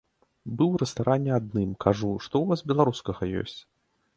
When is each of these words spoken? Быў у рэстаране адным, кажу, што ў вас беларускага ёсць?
Быў 0.61 0.69
у 0.77 0.79
рэстаране 0.83 1.31
адным, 1.39 1.69
кажу, 1.87 2.09
што 2.27 2.35
ў 2.41 2.45
вас 2.53 2.59
беларускага 2.73 3.29
ёсць? 3.45 3.59